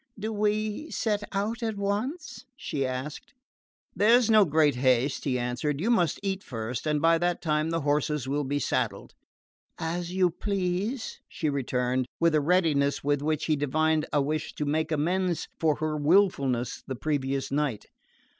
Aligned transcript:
"Do 0.17 0.33
we 0.33 0.89
set 0.89 1.21
out 1.31 1.61
at 1.61 1.77
once?" 1.77 2.45
she 2.55 2.87
asked. 2.87 3.35
"There 3.95 4.15
is 4.15 4.31
no 4.31 4.45
great 4.45 4.73
haste," 4.73 5.25
he 5.25 5.37
answered. 5.37 5.79
"You 5.79 5.91
must 5.91 6.19
eat 6.23 6.41
first, 6.43 6.87
and 6.87 6.99
by 6.99 7.19
that 7.19 7.39
time 7.39 7.69
the 7.69 7.81
horses 7.81 8.27
will 8.27 8.43
be 8.43 8.57
saddled." 8.57 9.13
"As 9.77 10.11
you 10.11 10.31
please," 10.31 11.19
she 11.27 11.49
returned, 11.51 12.07
with 12.19 12.33
a 12.33 12.41
readiness 12.41 13.01
in 13.03 13.19
which 13.23 13.45
he 13.45 13.55
divined 13.55 14.07
the 14.11 14.23
wish 14.23 14.55
to 14.55 14.65
make 14.65 14.91
amends 14.91 15.47
for 15.59 15.75
her 15.75 15.95
wilfulness 15.95 16.81
the 16.87 16.95
previous 16.95 17.51
night. 17.51 17.85